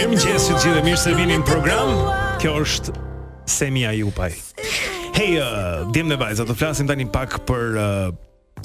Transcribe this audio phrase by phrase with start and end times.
[0.00, 1.90] Mirë më gjesë që gjithë mirë se vini në program
[2.40, 2.92] Kjo është
[3.52, 8.14] Semi Ajupaj Hej, uh, djemë dhe bajza, të flasim tani pak për uh,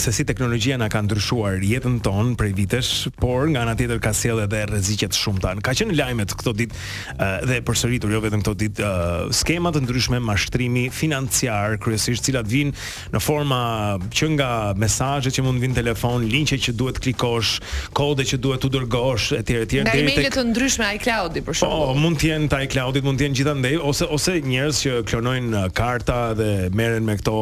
[0.01, 4.11] se si teknologjia na ka ndryshuar jetën tonë prej vitesh, por nga ana tjetër ka
[4.13, 5.53] sjell edhe rreziqe të shumta.
[5.63, 9.83] Ka qenë lajmet këto ditë eh, dhe përsëritur jo vetëm këto ditë eh, skema të
[9.85, 12.73] ndryshme mashtrimi financiar, kryesisht cilat vijnë
[13.15, 13.61] në forma
[14.13, 17.55] që nga mesazhe që mund vinë telefon, linqe që duhet klikosh,
[17.97, 21.57] kode që duhet u dërgosh etj etj deri tek emailet të ndryshme iCloud-i për po,
[21.61, 21.89] shembull.
[21.93, 25.63] Po, mund të jenë te iCloud-i, mund të jenë gjithandej ose ose njerëz që klonojnë
[25.65, 27.35] eh, karta dhe merren me këto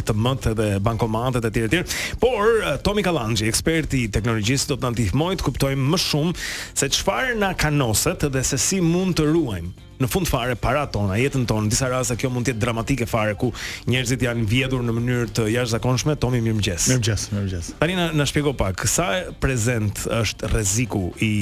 [0.00, 1.87] ATM-të dhe bankomatet etj etj
[2.20, 6.46] Por eh, Tomi Kallanxhi, ekspert i teknologjisë, do të na ndihmoj të kuptojmë më shumë
[6.78, 11.16] se çfarë na kanoset dhe se si mund të ruajmë në fund fare para tona,
[11.18, 13.48] jetën tonë, në disa raste kjo mund të jetë dramatike fare ku
[13.90, 16.14] njerëzit janë vjedhur në mënyrë të jashtëzakonshme.
[16.22, 16.86] Tomi, mirëmëngjes.
[16.92, 17.72] Mirëmëngjes, mirëmëngjes.
[17.82, 19.08] Tani na, na shpjego pak, sa
[19.42, 21.32] prezent është rreziku i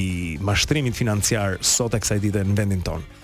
[0.40, 3.15] mashtrimit financiar sot e kësaj në vendin tonë?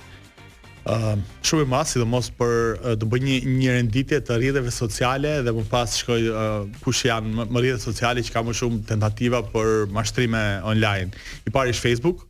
[0.83, 1.15] Uh,
[1.47, 5.52] shumë i dhe mos për uh, të bëj një një renditje të rrjeteve sociale dhe
[5.55, 9.87] më pas shkoj uh, kush janë më, më sociale që ka më shumë tentativa për
[9.95, 10.43] mashtrime
[10.74, 11.15] online.
[11.47, 12.27] I pari është Facebook,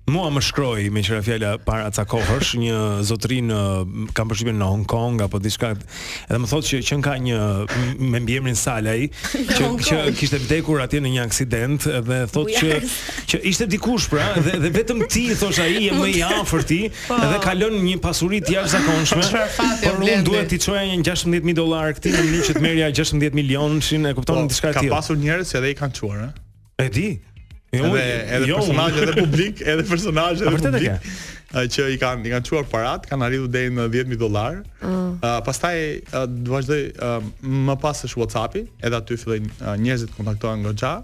[0.06, 3.58] mua më shkroi me qira fjala para ca kohësh një zotëri në
[4.16, 7.38] kam përshtypjen në Hong Kong apo diçka edhe më thotë që që ka një
[8.00, 9.04] me mbiemrin Salaj
[9.54, 12.80] që që kishte vdekur atje në një aksident dhe thotë që
[13.30, 16.40] që ishte dikush pra dhe, dhe vetëm ti thosh ai je më i po.
[16.42, 19.46] afërt ti dhe ka lënë një pasuri të jashtëzakonshme
[19.84, 23.38] por unë duhet t'i qoja një 16000 dollar këtij në një që të merrja 16
[23.40, 26.22] milionë e kupton po, diçka e tillë ka pasur njerëz që edhe i kanë çuar
[26.24, 26.32] ë
[26.80, 27.08] e di
[27.72, 30.88] Edhe edhe jo, personazhe edhe publik, edhe personazhe edhe publik.
[30.88, 31.18] Ke?
[31.70, 34.58] që i kanë i kanë çuar parat, kanë arritur deri në 10000 dollar.
[34.82, 35.12] Ë mm.
[35.18, 35.36] uh.
[35.46, 35.78] pastaj
[36.50, 36.80] vazhdoi
[37.68, 40.94] më pas është WhatsApp-i, edhe aty fillojnë njerëzit të kontaktohen nga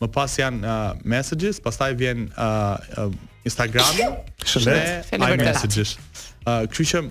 [0.00, 3.08] Më pas janë uh, messages, pastaj vjen uh, uh,
[3.42, 5.10] instagram shëndet,
[5.50, 5.96] messages.
[6.46, 7.08] Ë uh, kryqëm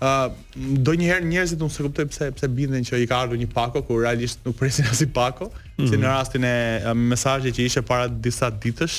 [0.00, 3.80] ndonjëherë uh, njerëzit nuk se kuptoj pse pse bindën që i ka ardhur një pako
[3.88, 5.88] kur realisht nuk presin as i pako, mm -hmm.
[5.88, 6.02] si mhm.
[6.02, 8.98] në rastin e uh, mesazhit që ishte para disa ditësh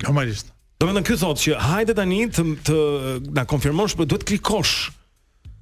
[0.07, 2.79] Normalisht Do me në këtë thot që hajde të një të, të,
[3.37, 4.77] Na konfirmosh për po duhet klikosh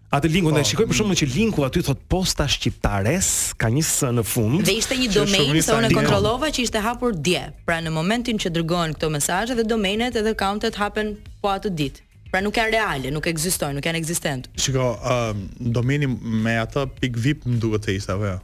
[0.10, 0.70] Atë linkun ne po.
[0.72, 3.28] shikoj për shkakun që linku aty thot posta shqiptares
[3.62, 4.64] ka një s në fund.
[4.66, 7.44] Dhe ishte një domain se unë kontrollova që ishte hapur dje.
[7.68, 12.02] Pra në momentin që dërgohen këto mesazhe dhe domainet edhe accountet hapen po atë ditë.
[12.34, 14.50] Pra nuk janë reale, nuk ekzistojnë, nuk janë ekzistent.
[14.62, 16.10] Shikoj, ëh, uh, um, domaini
[16.46, 16.88] me atë
[17.26, 18.36] .vip më duhet të ishte apo jo.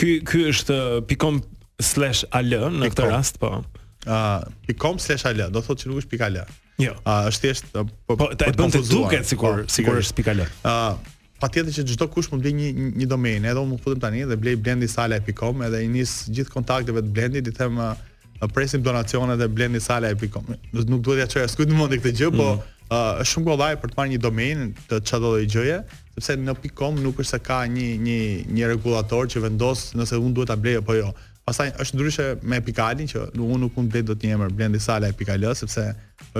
[0.00, 3.54] Ky ky është uh, .com/al në këtë rast, po.
[4.04, 6.44] .com pikom.al, do thotë që nuk është pikala.
[6.82, 6.92] Jo.
[7.06, 10.00] A uh, është thjesht uh, po po, po ta bën të duket sikur po, sikur
[10.00, 10.40] është pikal.
[10.44, 10.96] Ë, uh,
[11.40, 14.38] patjetër që çdo kush mund të bëjë një një domenë, edhe unë futem tani dhe
[14.42, 17.94] blej blendisala.com edhe i nis gjithë kontakteve të blendit, i them uh,
[18.42, 20.50] uh presim donacionet e blendisala.com.
[20.74, 22.72] nuk duhet ja çojë askush në mendë këtë gjë, po, mm.
[22.88, 25.78] po ë uh, është shumë kollaj për të marrë një domenë të çdo lloj gjëje,
[26.16, 28.18] sepse në .com nuk është se ka një një
[28.58, 31.12] një rregullator që vendos nëse unë duhet ta blej apo jo.
[31.44, 35.10] Pastaj është ndryshe me Epikalin që unë nuk mund blej dot një emër Blendi Sala
[35.12, 35.82] Epikal sepse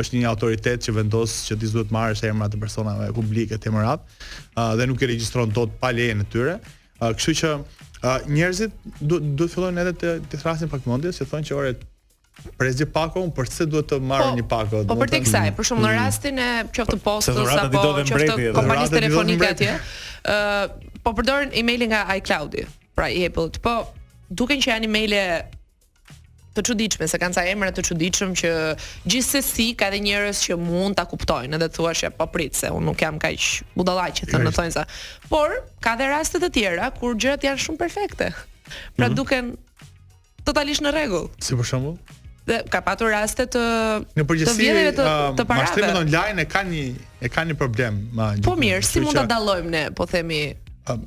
[0.01, 4.01] është një autoritet që vendos që ti duhet marrësh emrat të personave publike të emrat
[4.01, 6.55] uh, dhe nuk e regjistron dot pa lejen e tyre.
[7.03, 11.51] Uh, kështu që uh, njerëzit duhet fillojnë edhe të të thrasin pak mendje se thonë
[11.51, 11.75] që ore
[12.59, 15.43] Prezi pako, un për se duhet të marrë po, një pako Po për të kësaj,
[15.55, 15.93] për shumë në mm.
[16.01, 20.39] rastin e Qoftë postës, apo qoftë kompanisë telefonike atje ë
[21.07, 22.67] Po përdorin e nga iCloud-i
[22.99, 23.77] Pra i Apple-t, po
[24.31, 25.25] duken që janë animale
[26.55, 28.51] të çuditshme, se kanë ca emra të çuditshëm që
[29.11, 32.87] gjithsesi ka dhe njerëz që mund ta kuptojnë, edhe thua se po prit se unë
[32.87, 34.85] nuk jam kaq budallaq që thonë thonë sa.
[35.33, 38.29] Por ka dhe raste të tjera kur gjërat janë shumë perfekte.
[38.95, 39.17] Pra mm -hmm.
[39.17, 39.57] duken
[40.45, 41.27] totalisht në rregull.
[41.43, 41.99] Si për shembull?
[42.47, 43.63] Dhe ka patur raste të
[44.15, 45.63] në përgjithësi të, um, të, të parave.
[45.65, 46.87] Mashtrimi online e kanë një
[47.21, 48.09] e ka një problem.
[48.13, 50.53] Ma, po mirë, si mund ta dallojmë ne, po themi?
[50.89, 51.03] Um,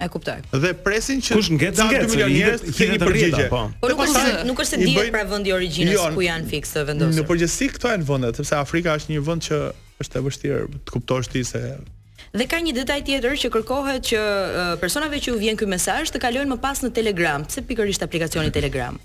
[0.00, 0.36] e kuptoj.
[0.52, 3.46] Dhe presin që kush ngjet se 2 milionë njerëz të kenë përgjigje.
[3.82, 7.20] Po nuk është nuk është se dihet pra vendi origjinës jo, ku janë fikse vendosur.
[7.20, 9.60] Në përgjithësi këto janë vendet, sepse Afrika është një vend që
[10.02, 11.62] është e vështirë të kuptosh ti se
[12.34, 14.20] Dhe ka një detaj tjetër që kërkohet që
[14.82, 18.50] personave që u vjen ky mesazh të kalojnë më pas në Telegram, pse pikërisht aplikacioni
[18.54, 18.96] Telegram.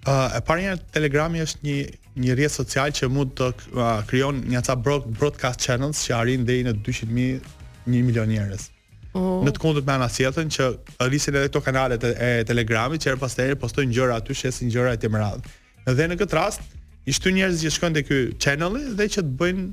[0.00, 1.76] Ë, uh, e para një Telegrami është një
[2.24, 6.66] një rrjet social që mund të uh, krijon një ca broadcast channels që arrin deri
[6.66, 7.38] në 200 mijë
[7.86, 8.66] 1 milion njerëz.
[9.10, 9.42] Mm.
[9.42, 10.66] në të kundërt me anasjetën që
[11.08, 14.92] rrisin edhe këto kanalet e, Telegramit që erën pas tërë postojnë gjëra aty, shesin gjëra
[15.02, 15.48] të mëradh.
[15.90, 16.62] Dhe në këtë rast
[17.10, 19.64] i shtu njerëz që shkojnë te ky channel dhe që të bëjnë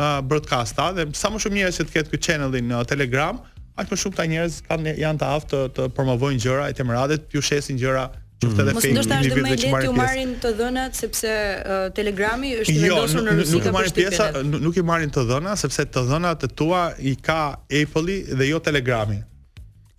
[0.00, 3.42] uh, dhe sa më shumë njerëz që të ketë ky channelin në Telegram,
[3.76, 7.20] aq më shumë ta njerëz kanë janë të aftë të, të promovojnë gjëra të mëradhë,
[7.28, 8.08] të ju shesin gjëra
[8.42, 13.22] Mos ndoshta është më lehtë ju marrin të dhënat sepse uh, Telegrami është jo, vendosur
[13.24, 14.26] në Rusi apo nuk marrin pjesa,
[14.64, 17.38] nuk i marrin të dhëna sepse të dhënat të tua i ka
[17.80, 19.20] Apple-i dhe jo Telegrami.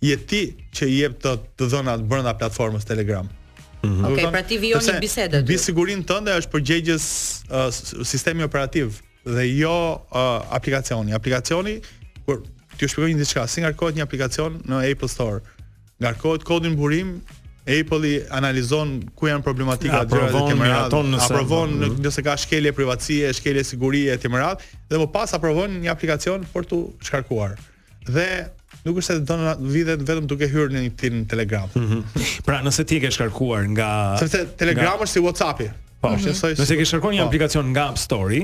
[0.04, 0.42] Je ti
[0.78, 3.24] që i jep të, të dhënat brenda platformës Telegram.
[3.24, 4.04] Mm -hmm.
[4.04, 5.72] Okej, okay, pra ti vijon në bisedë aty.
[5.76, 7.04] Bi tënde është përgjegjës
[7.48, 8.86] uh, sistemi operativ
[9.36, 11.12] dhe jo uh, aplikacioni.
[11.14, 11.74] Aplikacioni
[12.26, 12.38] kur
[12.76, 15.40] ti u shpjegoj diçka, si ngarkohet një aplikacion në Apple Store?
[16.02, 17.20] Ngarkohet kodin burim
[17.66, 20.94] Apple-i analizon ku janë problematika të gjitha këto merat,
[21.26, 26.46] aprovon, nëse, ka shkelje privatësie, shkelje sigurie e të dhe më pas aprovon një aplikacion
[26.52, 27.56] për tu shkarkuar.
[28.06, 28.28] Dhe
[28.86, 31.66] nuk është se do na vihet vetëm duke hyrë në një tin Telegram.
[31.74, 32.42] Mm -hmm.
[32.46, 35.66] Pra, nëse ti e ke shkarkuar nga Sepse Telegram është si whatsapp
[36.06, 37.28] Po, Nëse ke shkarkon një po.
[37.28, 38.40] aplikacion nga App Store,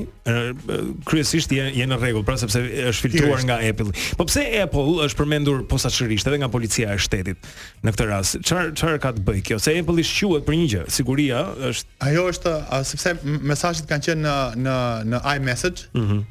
[1.07, 3.93] kryesisht je je në rregull, pra sepse është filtruar nga Apple.
[4.19, 7.47] Po pse Apple është përmendur posaçërisht edhe nga policia e shtetit
[7.85, 8.39] në këtë rast?
[8.43, 9.61] Çfarë çfarë ka të bëj kjo?
[9.63, 13.15] Se Apple i shquhet për një gjë, siguria është Ajo është a, sepse
[13.53, 14.35] mesazhet kanë qenë në
[14.67, 14.77] në
[15.15, 15.89] në iMessage.
[15.95, 15.99] Ëh.
[16.01, 16.23] Mm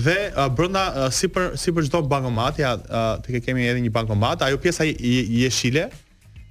[0.06, 3.66] dhe uh, brenda uh, si për si për çdo bankomat, ja uh, tek e kemi
[3.68, 5.90] edhe një bankomat, ajo pjesa i, i, jeshile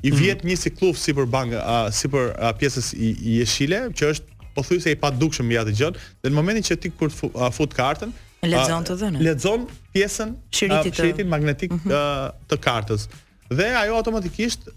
[0.02, 0.18] i mhm.
[0.20, 4.27] vjet një sikluf sipër bankës, uh, sipër uh, pjesës i jeshile, që është
[4.58, 5.90] pothuajse i padukshëm mbi atë gjë,
[6.22, 8.12] dhe në momentin që ti kur fu, fut kartën,
[8.48, 9.24] lexon të dhënën.
[9.28, 13.08] Lexon pjesën shiritit uh, magnetik uh, të kartës.
[13.50, 14.68] Dhe ajo automatikisht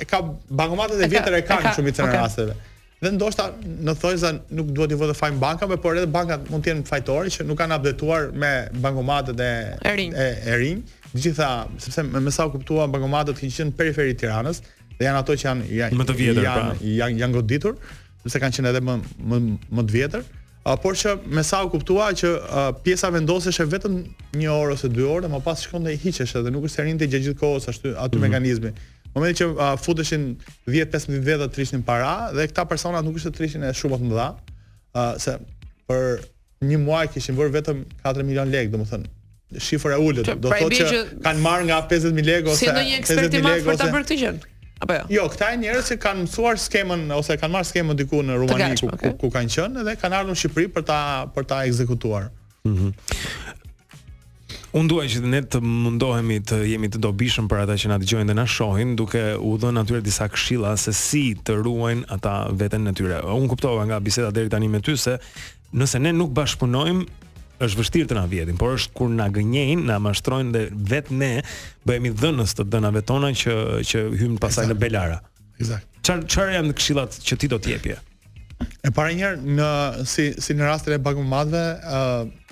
[0.00, 0.20] e ka
[0.60, 2.54] bankomatet e vjetër e kanë shumë të rasteve.
[3.02, 3.48] Dhe ndoshta
[3.86, 6.86] në thojza nuk duhet i vë të fajm bankave, por edhe bankat mund të jenë
[6.88, 8.52] fajtorë që nuk kanë abdetuar me
[8.84, 9.50] bankomatet e
[9.82, 10.86] e e rinj.
[11.16, 14.62] Gjithsa, sepse më, më sa u kuptua bankomatet që janë në periferi të Tiranës
[14.96, 16.42] dhe janë ato që janë janë janë, pra.
[16.46, 17.78] janë, janë, janë goditur,
[18.22, 18.98] sepse kanë qenë edhe më
[19.30, 19.42] më
[19.78, 20.26] më të vjetër
[20.82, 22.30] por që me sa u kuptua që
[22.84, 23.98] pjesa vendoseshe vetëm
[24.40, 26.98] një orë ose dy orë dhe më pas shkonde i hiqeshe dhe nuk është rinë
[27.04, 28.22] të gjithë gjegjit kohës ashtu, aty mm -hmm.
[28.26, 28.70] mekanizmi.
[29.14, 30.24] Moment që uh, futeshin
[30.64, 34.28] 10-15 vjetë dhe të para dhe këta personat nuk është të e shumë të mëdha
[34.32, 35.38] uh, se
[35.88, 36.18] për
[36.70, 39.08] një muaj kishin vërë vetëm 4 milion lekë dhe më thënë
[39.66, 42.74] shifër e ullët do të pra thotë që kanë marrë nga 50.000 lekë ose 50
[42.74, 45.02] milion një ekspert për të bërë Apo jo.
[45.08, 48.76] Jo, këta janë njerëz që kanë mësuar skemën ose kanë marrë skemën diku në Rumani
[48.76, 49.14] ku, okay.
[49.16, 50.98] ku, ku kanë qenë dhe kanë ardhur në Shqipëri për ta
[51.32, 52.28] për ta ekzekutuar.
[52.68, 52.74] Mhm.
[52.74, 53.54] Mm
[54.76, 58.28] Unë duaj që ne të mundohemi të jemi të dobishëm për ata që na dëgjojnë
[58.28, 62.84] dhe na shohin, duke u dhënë atyre disa këshilla se si të ruajnë ata veten
[62.84, 63.20] në tyre.
[63.24, 65.16] Unë kuptova nga biseda deri tani me ty se
[65.72, 67.06] nëse ne nuk bashkëpunojmë,
[67.62, 71.30] është vështirë të na vjedhin, por është kur na gënjejnë, na mashtrojnë dhe vetë ne
[71.88, 73.56] bëhemi dhënës të dënave tona që
[73.88, 75.20] që hym pasaj në belara.
[75.56, 75.88] Eksakt.
[76.06, 77.96] Çfarë çfarë janë këshillat që ti do të jepje?
[78.88, 79.70] E para një në
[80.08, 82.45] si si në rastin e bagumadve, ë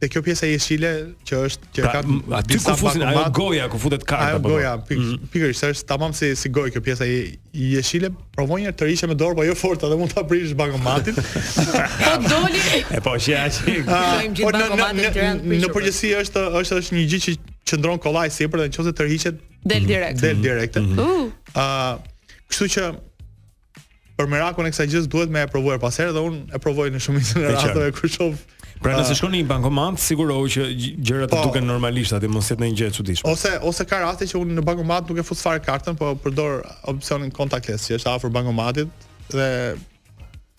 [0.00, 0.90] Dhe kjo pjesa e jeshile
[1.26, 4.52] që është që pra, ka aty ku fusin ajo goja ku futet karta apo po.
[4.54, 5.24] goja mhm.
[5.34, 5.72] pikërisht mm.
[5.74, 7.16] është tamam si si gojë kjo pjesa e
[7.58, 10.52] jeshile provoj një tërhiqe të rishe me dorë po jo fort edhe mund ta prish
[10.58, 11.18] bankomatin
[12.04, 16.80] po doli e po shi aq ah, po në në në në përgjithësi është është
[16.84, 17.34] është një gjë që
[17.72, 19.90] qëndron kollaj sipër dhe nëse tërhiqet del mhm.
[19.90, 21.26] direkt del direkt ë mhm.
[21.58, 22.38] uh.
[22.52, 22.86] kështu që
[24.18, 26.88] për merakun e kësaj gjës duhet më e provuar pas herë dhe un e provoj
[26.94, 28.38] në shumë raste kur shoh
[28.82, 29.18] Pra nëse ah.
[29.18, 30.66] shkon në një bankomat, sigurohu që
[31.08, 31.46] gjërat të po.
[31.48, 33.32] duken normalisht aty, mos jetë ndonjë gjë e çuditshme.
[33.32, 36.62] Ose ose ka raste që unë në bankomat nuk e fut fare kartën, po përdor
[36.92, 39.48] opsionin contactless, që është afër bankomatit dhe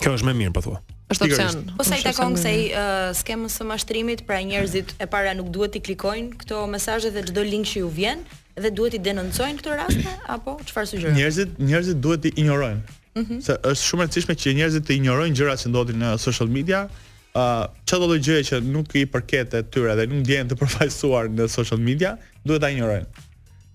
[0.04, 0.82] kjo është më mirë po thua.
[1.14, 1.64] Është opsion.
[1.82, 2.86] Ose po i takon se ai
[3.22, 7.48] skemën e mashtrimit pra njerëzit e para nuk duhet të klikojnë këto mesazhe dhe çdo
[7.48, 8.26] link që ju vjen
[8.60, 11.16] dhe duhet i denoncojnë këto raste apo çfarë sugjeron?
[11.18, 12.82] Njerëzit, njerëzit duhet të injorojnë.
[13.16, 13.40] Mm -hmm.
[13.48, 16.86] Se është shumë e rëndësishme që njerëzit të ignorojnë gjërat që ndodhin në social media,
[17.30, 21.28] ë uh, çdo lloj gjëje që nuk i përket atyre dhe nuk ndjen të përfaqësuar
[21.30, 23.06] në social media, duhet ta injorojnë.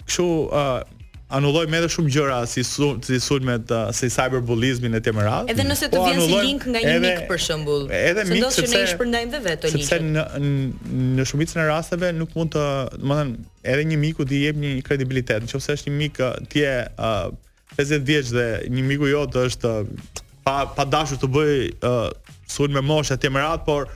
[0.08, 0.80] Kështu ë uh,
[1.38, 5.12] anulloj edhe shumë gjëra si sulmet, si sulmet si cyberbullizmin etj.
[5.54, 8.42] Edhe nëse të po vjen si link nga një edhe, mik për shembull, edhe mik
[8.58, 10.26] që ne i shpërndajmë vetë o Sepse në
[11.14, 12.66] në shumicën e rasteve nuk mund të,
[12.99, 13.38] thënë,
[13.75, 15.46] edhe një miku ti jep një kredibilitet.
[15.46, 16.76] Nëse është një mik ti e
[17.78, 19.76] 50 vjeç dhe një miku jot është
[20.44, 21.56] pa pa dashur të bëj
[22.50, 23.90] thun me moshë atje më radh, por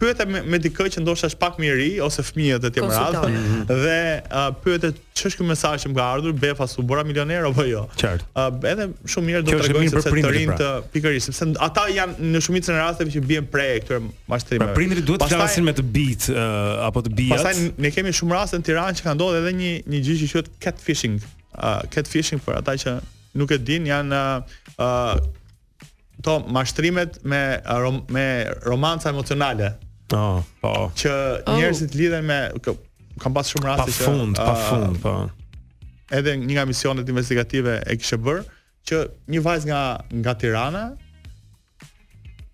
[0.00, 2.86] pyetë me, me dikë që ndoshta është pak më i ri ose fëmijë të tjerë
[2.88, 3.58] radh mhm.
[3.68, 7.66] dhe uh, pyetë ç'është ky mesazh që më ka ardhur, befa su bora milioner apo
[7.68, 7.82] jo.
[8.00, 8.24] Qartë.
[8.32, 10.14] Uh, edhe shumë mirë do të tregoj se pra.
[10.16, 14.00] të rinë të pikërisht, sepse ata janë në shumicën e rasteve që bien prej këtyre
[14.32, 14.70] mashtrimeve.
[14.72, 17.44] Pra prindrit duhet të flasin me të bit uh, apo të bijat.
[17.50, 20.32] Pastaj ne kemi shumë raste në Tiranë që ka ndodhur edhe një një gjë që
[20.32, 21.20] quhet catfishing.
[21.52, 22.96] Uh, catfishing për ata që
[23.36, 24.24] nuk e din janë
[24.78, 25.28] uh,
[26.22, 29.78] to mashtrimet me rom, me romanca emocionale.
[30.08, 30.90] Po, oh, po.
[30.96, 31.12] Që
[31.46, 31.54] oh.
[31.56, 32.72] njerëzit lidhen me kë,
[33.22, 35.84] kam pas shumë raste pa që fund, pa fund, uh, po.
[36.18, 38.40] Edhe një nga misionet investigative e kishe bër
[38.90, 39.82] që një vajzë nga
[40.18, 40.86] nga Tirana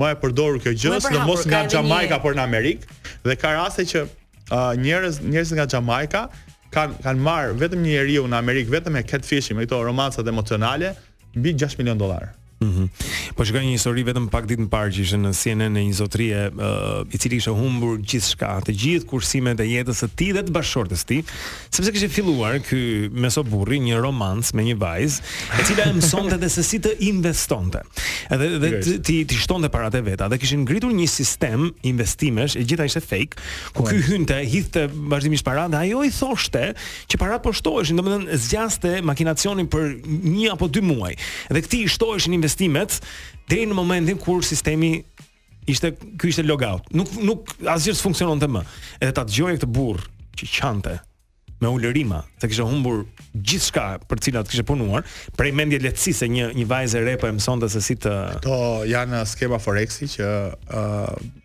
[0.00, 4.02] më e përdorur kjo gjë, mos nga Jamaica por në Amerikë dhe ka raste që
[4.04, 6.24] uh, njerëz njerëz nga Jamaica
[6.74, 10.94] kanë kanë marr vetëm një njeriu në Amerikë vetëm me catfishing, me këto romancat emocionale
[11.36, 12.32] mbi 6 milion dollar.
[12.64, 12.88] Mm
[13.36, 15.94] Po shikoj një histori vetëm pak ditë më parë që ishte në CNN e një
[15.98, 20.44] zotërie uh, i cili ishte humbur gjithçka, të gjithë kursimet e jetës së tij dhe
[20.46, 21.22] të bashkëshortes së tij,
[21.74, 22.78] sepse kishte filluar ky
[23.24, 25.26] meso burri një romans me një vajzë
[25.58, 27.80] e cila e mësonte dhe se si të investonte.
[28.30, 32.86] Edhe dhe ti ti shtonte paratë veta dhe kishin ngritur një sistem investimesh, e gjitha
[32.86, 33.40] ishte fake,
[33.74, 36.68] ku ky hynte, hidhte vazhdimisht para dhe ajo i thoshte
[37.10, 39.90] që para po shtoheshin, domethënë zgjaste makinacionin për
[40.38, 41.16] një apo dy muaj.
[41.50, 42.98] Dhe kti i shtoheshin investimet
[43.50, 44.92] deri në momentin kur sistemi
[45.68, 46.86] ishte ky ishte logout.
[46.94, 48.62] Nuk nuk asgjë s'funksiononte më.
[49.00, 50.02] Edhe ta dëgjoje këtë burr
[50.38, 50.98] që qante
[51.62, 55.04] me ulërima, se kishte humbur gjithçka për cilat kishte punuar,
[55.38, 58.58] prej mendjes lehtësisë një një vajzë re po e mësonte se si të Kto
[58.90, 61.40] janë skema forexi që ë uh...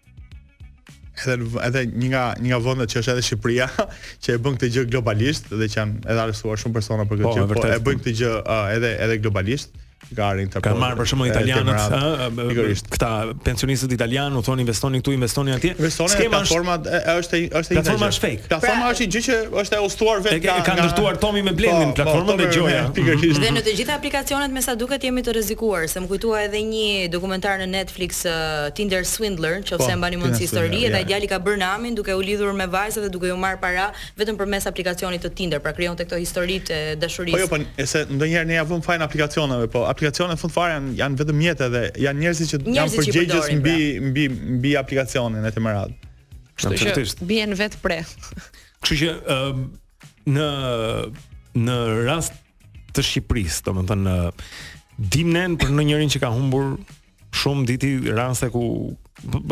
[1.19, 3.65] Edhe, edhe një nga një nga vendet që është edhe Shqipëria
[4.23, 7.27] që e bën këtë gjë globalisht dhe që janë edhe arrestuar shumë persona për këtë
[7.27, 9.73] po, gjë, po, e bëjnë këtë gjë uh, edhe edhe globalisht
[10.13, 13.09] garin të kanë marrë për shembull italianët ëh këta
[13.45, 16.77] pensionistët italianë u thonë investoni këtu investoni atje investoni skema platforma
[17.15, 20.23] është është një platforma është fake platforma pra, është një gjë që është e ushtuar
[20.25, 23.73] vetë nga ka ndërtuar Tomi me Blendin po, po, platformën me Gjoja dhe në të
[23.79, 27.69] gjitha aplikacionet me sa duket jemi të rrezikuar se më kujtua edhe një dokumentar në
[27.75, 31.97] Netflix uh, Tinder Swindler nëse po, mbani mend si histori edhe djali ka bërë namin
[31.97, 35.61] duke u lidhur me vajza dhe duke u marr para vetëm përmes aplikacionit të Tinder
[35.63, 39.05] pra krijonte këtë histori të dashurisë po jo po se ndonjëherë ne ja vëmë fajin
[39.05, 43.49] aplikacioneve po aplikacionet fund fare janë janë vetëm mjete dhe janë njerëzit që janë përgjegjës
[43.59, 44.09] mbi, pra.
[44.09, 44.27] mbi
[44.57, 45.73] mbi aplikacionin e tëmë
[46.59, 47.97] Kështu që bien vetë pre.
[48.83, 49.51] Kështu që ë
[50.35, 50.47] në
[51.65, 51.75] në
[52.07, 52.33] rast
[52.95, 54.15] të Shqipërisë, domethënë
[55.13, 56.73] dim nen për në njërin që ka humbur
[57.39, 58.65] shumë diti raste ku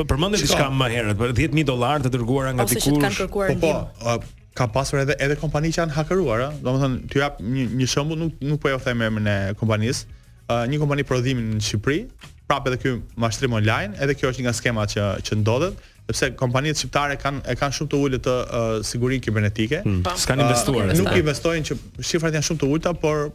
[0.04, 2.90] përmendet diçka më herët, për 10000 dollar të dërguara nga dikush.
[2.90, 4.18] Ose që të kanë kërkuar po, po,
[4.60, 8.44] ka pasur edhe edhe kompani që janë hakeruar, domethënë ty jap një një shembull, nuk
[8.44, 10.17] nuk po e them emrin e kompanisë,
[10.48, 12.02] një kompani prodhimi në Shqipëri,
[12.48, 15.76] prapë edhe ky mashtrim online, edhe kjo është një nga skemat që që ndodhen
[16.08, 19.82] sepse kompanitë shqiptare kanë e kanë shumë të ulët të uh, sigurinë kibernetike.
[19.84, 19.98] Hmm.
[20.16, 20.86] S'kan investuar.
[20.88, 21.76] Uh, nuk investojnë që
[22.08, 23.26] shifrat janë shumë të ulta, por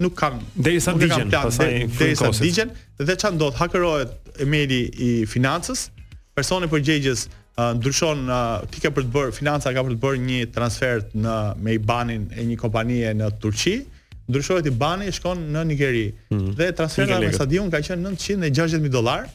[0.00, 3.58] nuk kanë derisa digjen, pastaj derisa digjen dhe çfarë ndodh?
[3.60, 5.90] Hakerohet emaili i financës,
[6.34, 10.40] personi përgjegjës uh, ndryshon uh, ti për të bërë financa ka për të bërë një
[10.56, 13.82] transfer në me IBAN-in e një kompanie në Turqi.
[13.84, 13.93] Uh,
[14.28, 16.04] ndryshohet i bani, shkon në Nigeri.
[16.30, 16.54] Mm -hmm.
[16.56, 19.28] Dhe transfera në stadion ka qenë 960.000 dollar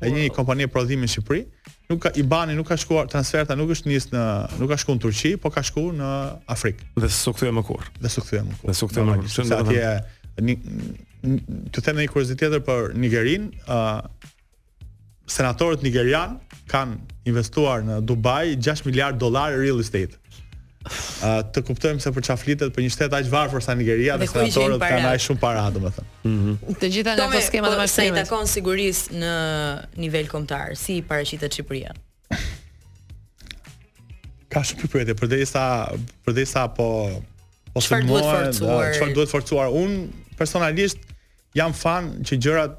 [0.00, 1.44] e një kompani prodhimi në Shqipëri.
[1.88, 4.22] Nuk ka bani nuk ka shkuar transferta nuk është nis në
[4.58, 6.10] nuk ka shkuar në Turqi, po ka shkuar në
[6.54, 6.84] Afrikë.
[7.00, 7.88] Dhe s'u kthye më kurrë.
[8.00, 8.74] Dhe s'u kthye më kurrë.
[8.80, 9.46] s'u kthye më kurrë.
[9.48, 9.62] Sa
[11.72, 14.00] të them një kuriozitet tjetër për Nigerin, ë uh,
[15.26, 20.14] senatorët nigerian kanë investuar në Dubai 6 miliard dollar real estate
[20.88, 24.26] uh, të kuptojmë se për çfarë flitet për një shtet aq varfër sa Nigeria dhe,
[24.26, 26.06] dhe senatorët kanë aq shumë para, domethënë.
[26.06, 26.28] Ëh.
[26.28, 26.78] Mm -hmm.
[26.82, 27.96] Të gjitha nga ato po skemat e Marsit.
[27.96, 29.34] Po, sa i takon sigurisë në
[30.04, 31.92] nivel kombëtar, si i paraqitet Shqipëria?
[34.52, 35.64] Ka shumë për përdejsa,
[36.24, 37.22] përdejsa për për po
[37.74, 39.68] po së forcuar, qëfar duhet forcuar.
[39.82, 39.98] Unë
[40.38, 40.98] personalisht
[41.54, 42.72] jam fan që gjërat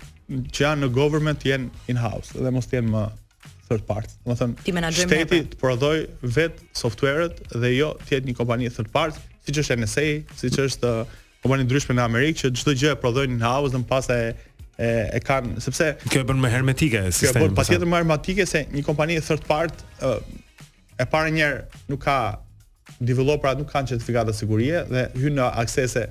[0.56, 3.02] që janë në government jenë in-house dhe mos të jenë më
[3.70, 4.14] third party.
[4.28, 6.00] Do të thonë shteti të prodhoj
[6.38, 10.06] vet softuerët dhe jo të jetë një kompani third party, siç është NSA,
[10.42, 13.84] siç është uh, kompani ndryshme në Amerikë që çdo gjë e prodhojnë in house dhe
[13.90, 14.22] pas e
[14.78, 17.48] e e kanë sepse kjo e bën më hermetike sistemin.
[17.50, 20.22] Kjo bën patjetër më hermetike se një kompani third party uh,
[21.02, 21.50] e para një
[21.90, 22.18] nuk ka
[23.10, 26.04] developerat nuk kanë certifikata sigurie dhe hyn në aksese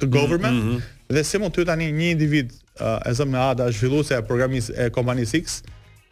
[0.00, 0.82] të government mm -hmm.
[1.16, 4.70] dhe si mund të tani një individ Eh, e zëmë në ADA, zhvilluese e programis
[4.72, 5.60] e kompanis X,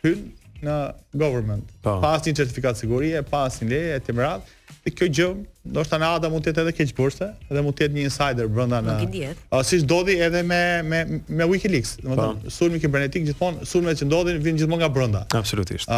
[0.04, 0.76] hynë në
[1.14, 1.66] government.
[1.84, 1.94] Pa.
[1.94, 1.98] Po.
[2.02, 4.48] Pas një certifikat sigurie, pas një leje, e të mërat,
[4.84, 5.28] dhe kjo gjë,
[5.70, 7.28] ndoshta në ADA mund të jetë edhe keq bërse,
[7.58, 8.98] mund të jetë një insider brenda në.
[9.00, 12.56] Nuk Siç ndodhi edhe me me me WikiLeaks, domethënë po.
[12.58, 15.24] sulmi kibernetik gjithmonë sulmet që ndodhin vijnë gjithmonë nga brenda.
[15.38, 15.88] Absolutisht.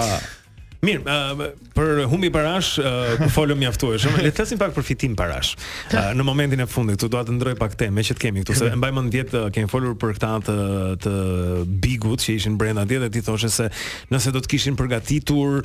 [0.81, 1.41] Mirë, uh,
[1.77, 4.15] për humbi parash, po uh, folëm mjaftueshëm.
[4.25, 5.51] Le të flasim pak për fitim parash.
[5.93, 8.45] Uh, në momentin e fundit, tu dua të ndroj pak temë, me që të kemi
[8.45, 10.57] këtu se mbaj mend në uh, kemi folur për këta të,
[11.05, 11.13] të
[11.85, 13.69] bigut që ishin brenda diet dhe ti thoshe se
[14.15, 15.61] nëse do të kishin përgatitur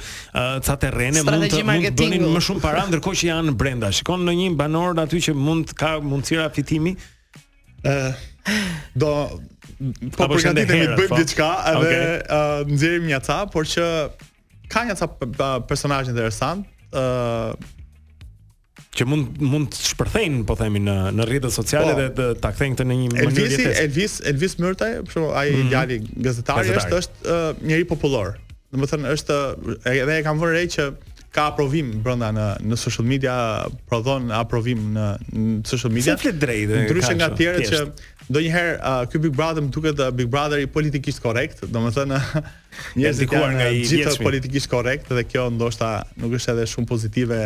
[0.66, 3.94] ca terrene mund të mund të bënin më shumë para ndërkohë që janë brenda.
[3.96, 6.98] Shikon në një banor aty që mund ka mundësira fitimi.
[7.86, 8.22] ë uh,
[8.96, 9.16] do
[10.18, 11.20] po përgatitemi bëjmë po?
[11.20, 12.00] diçka edhe
[12.76, 13.86] nxjerrim një ca por që
[14.72, 20.94] ka një ca personazh interesant, ë uh, që mund mund të shpërthejnë, po themi në
[21.18, 23.64] në rrjetet sociale po, dhe të ta kthejnë këtë në një mënyrë jetese.
[23.64, 25.72] Elvis, Elvis Elvis Myrtaj, për shembull, ai mm -hmm.
[25.74, 25.98] djali
[26.28, 28.30] gazetari, gazetari, është është uh, njëri popullor.
[28.76, 29.38] Domethënë është
[30.02, 30.84] edhe e kam vënë re që
[31.36, 33.36] ka aprovim brenda në në social media,
[33.92, 36.16] prodhon aprovim në, në social media.
[36.16, 36.46] Se flet
[36.86, 37.82] Ndryshe nga të tjerët që
[38.30, 42.22] ndonjëherë uh, ky Big Brother më duket uh, Big Brother i politikisht korrekt, domethënë
[42.98, 45.92] njerëzit janë nga i gjithë politikisht korrekt dhe kjo ndoshta
[46.24, 47.42] nuk është edhe shumë pozitive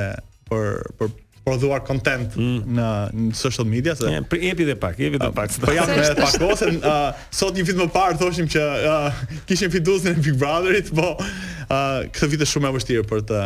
[0.51, 1.17] për për
[1.49, 2.77] prodhuar content mm.
[2.77, 2.87] në,
[3.21, 6.13] në social media se e, jepi dhe pak jepi dhe ah, pak po jam edhe
[6.19, 6.97] pak ose uh,
[7.33, 11.79] sot një vit më parë thoshim që uh, kishim fituesin e Big Brotherit po uh,
[12.11, 13.41] këtë vit është shumë e vështirë për të